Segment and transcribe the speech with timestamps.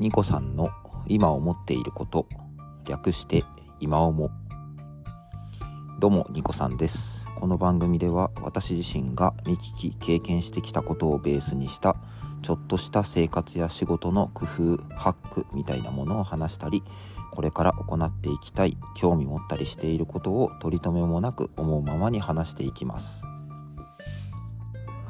[0.00, 0.70] ニコさんの
[1.08, 2.28] 今思っていること
[2.86, 3.44] 略して
[3.80, 4.30] 今思
[5.98, 7.26] どうもニコさんです。
[7.34, 11.96] この番組では私自身が見聞き経験してきたことをベースにした
[12.42, 16.84] ちょっとした生活や仕事の工夫ハックみたいなものを話したり
[17.32, 23.24] これから行っていきたい興味持ったりしていることを取り留めもなく思うままに話していきます。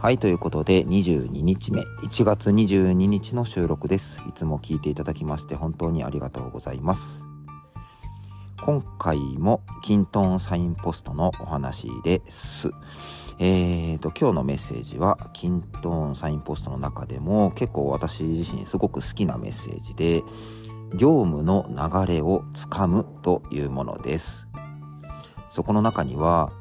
[0.00, 4.22] はいということで22日目1月22日の収録です。
[4.28, 7.26] いつも聞いていただきまして本当にありがとうございます。
[8.62, 12.70] 今回もキントンサインポストのお話です。
[13.40, 20.22] えーと今日のメッセージはキントンサインポストの中でも結構私自身すごく好きなメッセージで
[20.94, 24.48] 業務の流れをつかむというものです。
[25.50, 26.52] そこの中には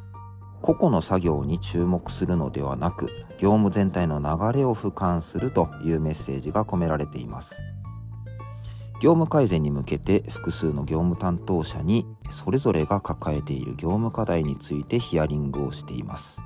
[0.67, 3.05] 個々の作業に注目するのではなく
[3.37, 7.61] 業務全体の流れを俯瞰するというメッセージが込められています
[9.01, 16.41] 業務改善に向けて複数の業務担当者にそれぞれが抱えている業務課題についてヒアリングをしています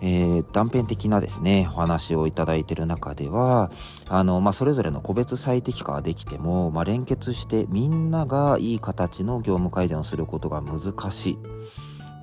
[0.00, 3.72] えー、断片的なですね、お話をいただいている中では、
[4.06, 11.38] あの、まあ、それぞれの個別最適化はできても、まあ、連結してみんながいい形の業務改善をすることが難しい。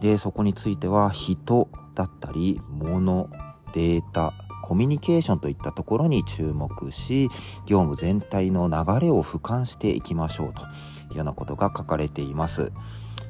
[0.01, 3.29] で、そこについては人だったり、物、
[3.73, 7.29] データ、コミュニケーションといったところに注目し、
[7.65, 10.65] 業務全体の流れを俯瞰していきましょうとい
[11.13, 12.71] うようなことが書かれています。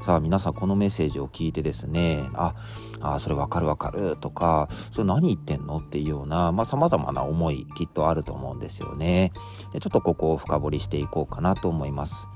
[0.05, 2.53] さあ皆さんこのメッセージを聞いてですね、あ、
[3.01, 9.33] あそれわかるわかるとか、それ何言ってんのっていうような、まあ様々な思いきっとあると思うんですよね。
[9.73, 12.27] でちょっとここを深掘りしていこうかなと思います。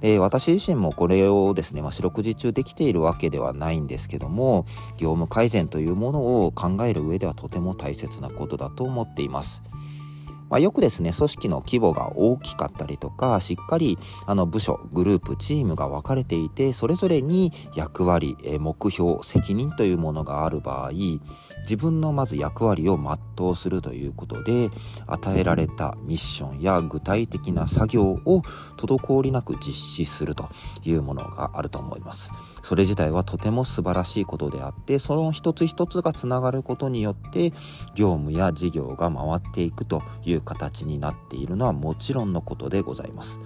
[0.00, 4.64] で私自身もこれをですね、まあ、四六時中できているわけではないんですけども
[4.96, 9.62] 業務改善というものを考える上ではとても大切なことだと思っています。
[10.50, 20.90] まあ、よくですね組織の規模が大きかったりとかしっかりあの部署グループチームが分かれていてそれぞれに役割目標責任というものがある場合
[21.62, 24.70] 自分のまず役割を全うするということで
[25.06, 28.42] 与えられたミッションや具体的な作業を
[28.76, 30.48] 滞りなく実施すると
[30.82, 32.32] いうものがあると思います。
[32.62, 37.52] それ自体はとても素晴らしいことであってその一つ一つがつながることによって
[37.94, 43.40] 業務や事業が回っていくという形になっているのはもちろんのことでございます。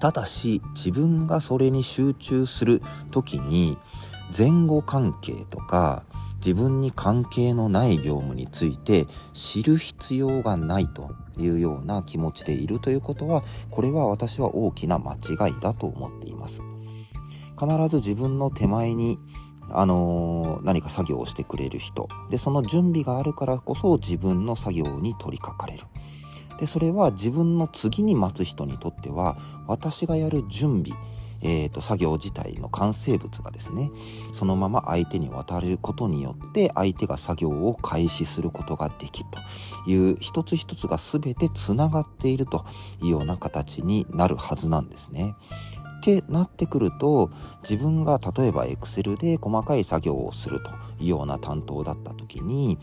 [0.00, 3.78] ただし自分がそれに集中する時に
[4.36, 6.04] 前後関係とか
[6.36, 16.62] 自分に関係のない業務について知る必要がないというような気持ちでいるということはこれは私は大きな間違いだと思っています。
[17.58, 19.18] 必ず自分の手前に
[19.70, 22.08] あのー、何か作業をしてくれる人。
[22.30, 25.84] でその準備があるからこそ自分の作業に取り掛かれる。
[26.58, 29.36] でそれは自分の次に待つ人にとっては
[29.66, 30.98] 私がやる準備
[31.40, 33.92] えーと、作業自体の完成物がですね
[34.32, 39.38] そのまま相手に渡ることによって相手が作業を開始することができると。
[39.90, 42.64] いう一つ一つが全てつながっていると
[43.00, 45.34] いうような形になるはずなんですね。
[45.98, 47.30] ってなってくると
[47.68, 50.70] 自分が例えば Excel で細かい作業をすると
[51.00, 52.78] いうような担当だった時に、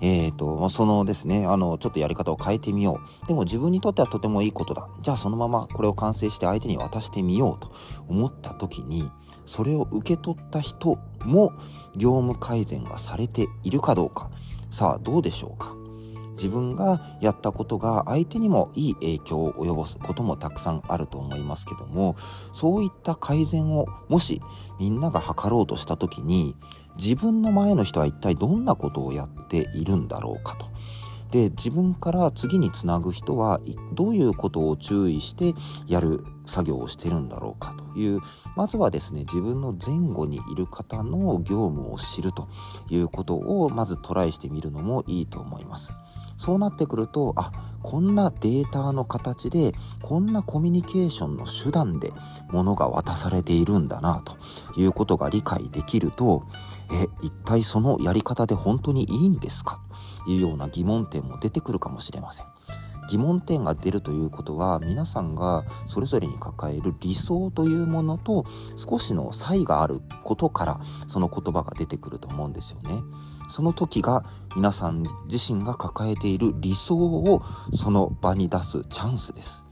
[0.00, 3.26] えーと、そのですねあのちょっとやり方を変えてみよう。
[3.26, 4.88] でも自分にとってはとてもいいことだ。
[5.02, 7.72] じゃあそのままこれを完成して相手に渡してみようと
[8.08, 9.10] 思った時に
[9.46, 11.52] それを受け取った人も
[11.96, 14.30] 業務改善がされているかどうか。
[14.70, 15.79] さあどうでしょうか？
[16.40, 22.16] 自分がやったことが相手にもいい影響を及ぼすこともたくさんあると思いますけども
[22.54, 24.40] そういった改善をもし
[24.78, 26.56] みんなが図ろうとした時に
[26.96, 30.66] 自分の前の人は一体どんなことをやっているんだろうかと。
[31.30, 33.60] で自分から次につなぐ人は
[33.94, 35.54] どういうことを注意して
[35.86, 38.20] やる作業をしてるんだろうかという
[38.56, 42.48] まずはですね自分の前後にいる方の業務を知ると
[42.90, 45.92] いうことをまずトライしてみるのもいいと思います。
[46.36, 47.52] そうなってくるとあ
[47.82, 52.14] こんなデータの形でこんなコミュニケーションの手段で
[52.50, 54.38] 物が渡されているんだなと
[54.80, 56.44] いうことが理解できると
[56.90, 59.82] え一体そのやり方で本当にいいんですか？
[60.24, 62.46] というような疑問点も出てくるかもしれません。
[63.10, 68.44] 疑問点が出るということは皆さんがそれぞれに抱える理想というものと
[68.76, 73.02] 少しの差異があることからその言葉が出てくると思うんですよね。
[73.48, 74.24] その時が
[74.54, 77.42] 皆さん自身が抱えている理想を
[77.74, 79.64] その場に出すチャンスです。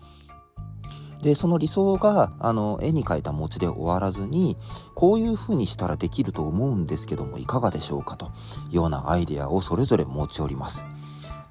[1.22, 4.56] で、その理想が、あの、絵に描いた餅で終わらずに、
[4.94, 8.26] こういう風にしたらできると思うんですけども、いかがでしょうかと
[8.70, 10.84] いうようなアイデアをそれぞれ持ち寄ります。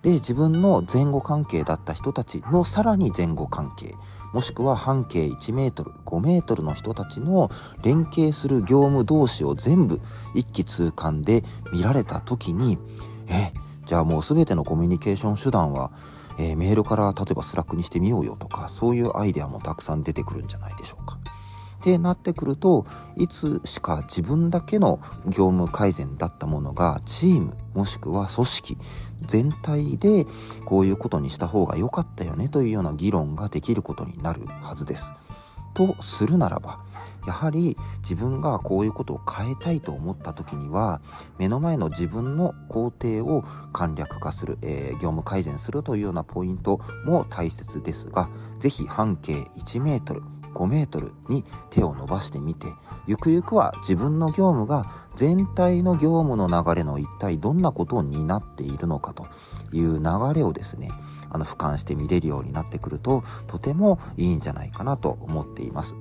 [0.07, 3.94] で自分の前後関係だった人たちのさらに前後関係
[4.31, 7.51] もしくは半径1メートル5メートルの人たちの
[7.83, 10.00] 連携する業務同士を全部
[10.33, 11.44] 一気通貫で
[11.74, 12.77] 見られた時に
[13.27, 13.51] え
[13.86, 15.92] じゃあもう全てのコミュニケーション手段は、
[16.39, 21.19] えー、メールから例えば Slack にしてみようよとかそういうアイデアもたくさん出てくるんじゃないでしょうか。
[21.79, 22.85] ってなってくると
[23.15, 28.77] いつしか自分だけの業務改善だったものがチームもしくは組織
[29.25, 30.25] 全体で
[30.65, 35.13] こういうことにした方が良かったよねというような議論ができることになるはずです。
[35.77, 36.79] とするならば
[37.27, 41.01] やはり自分がこういうことを変えたいと思った時には
[41.38, 50.23] 目の前の自分の工程を簡略化する、えー、業務改善するというようなポイントも大切ですが是非半径1メートル
[50.57, 52.68] 5メートルに手を伸ばしてみて
[53.06, 59.27] ゆくゆくは自分の業務が全体の業務の流れの一体どんなことを担っているのかと
[59.71, 60.89] いう流れをですね
[61.30, 65.95] あの俯瞰して見れるようになってくるととてもいいんじゃないかなと思っています。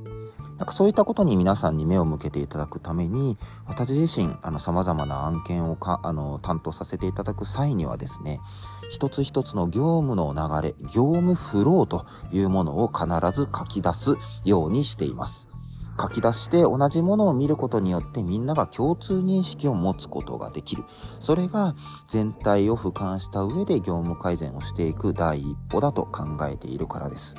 [0.58, 3.36] なんかそういったことに皆さんに目を向けていただくために
[3.66, 8.40] 私自身あの様々な案件をかあの担当させていただく際にはですね
[8.88, 15.48] 一つ一つの業務の流れ業務フローというものを必ず書き出すようにしています。
[15.98, 20.84] 書き出して同じものを見ることによってみんなが共通認識を持つことができる。
[21.20, 21.74] それが
[22.06, 27.36] 全体を俯瞰した上で業務改善をしていく第一歩だと考えているからです。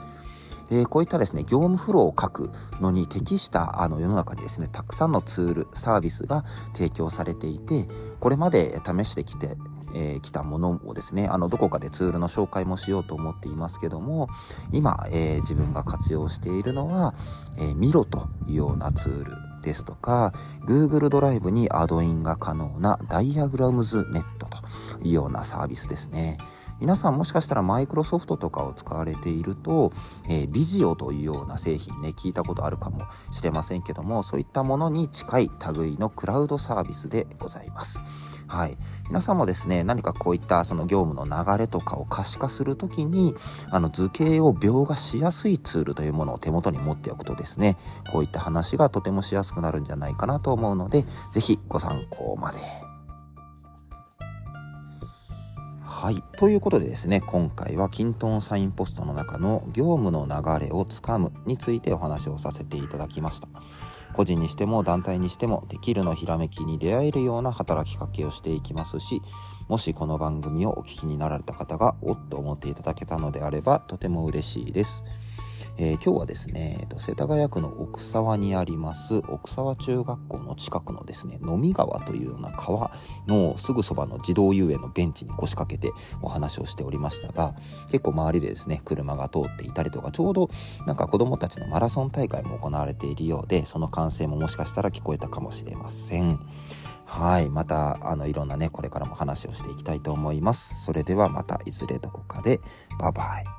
[0.69, 6.43] でこういったですね業務フローを書くのに適したあの世の中にですねたくさんのツールサービスが
[6.73, 7.87] 提供されていて
[8.19, 9.55] これまで試してきて
[9.93, 14.27] えー、来たものをですねあのどこかでツールの紹介もしようと思っていますけども
[14.71, 17.15] 今、えー、自分が活用しているのは、
[17.57, 19.31] えー、ミロというようなツール
[19.61, 20.33] ですとか
[20.65, 24.57] Google ドライブにアドインが可能なダイアグラムズネットと
[25.03, 26.37] いうようなサービスですね。
[26.79, 29.91] 皆さんもしかしたらマイクロソフトとかを使われていると、
[30.29, 37.99] えー、ビジオというような製品ね、聞いたことあるかもしれませんけども、そういったものに近い類のクラウドサービスでございます。
[38.47, 38.77] はい。
[39.07, 43.35] 皆さんもですね、何かこういったその業務の流れとかを可視化するときに、
[43.69, 47.77] あの図形を描画しやすいツールというものを手元に持っておくとですね、
[48.11, 52.86] こういった話がとてもしやすくなるんじゃないかなと思うので、ぜひご参考まで。
[55.99, 56.21] はい。
[56.33, 63.47] ということでですね、今回はキントンサインポストの中の業務の流れをつかむについてお話をさせていただきました。
[64.13, 69.23] 個人にしても団体にしてもできるのひらめきに出会えるような働きかけをしていきますし、
[69.69, 75.03] もしこの番組をお聞きになられた方がおっと思っていただけたのであればとても嬉しいです。
[75.79, 82.91] えー、今日はですね、えーと、世田谷区の奥沢にあります奥沢中学校の近くのですね、飲み川というような川
[83.27, 87.53] のすぐそばの児童遊園のベンチに腰掛けてお話をしておりましたが、
[87.91, 90.49] 結構周りでですね、車が通っていたりとか、ちょうど
[90.87, 96.39] なんか子供たちのマラソン大会も行われているようで、その歓声ももしかしたら聞こえたかもしれません。
[97.05, 97.49] はい。
[97.49, 100.83] また、あの、いろんなね、これからも話をしていきたいと思います。
[100.83, 102.59] それではまたいずれどこかで、
[102.99, 103.56] バイバイ。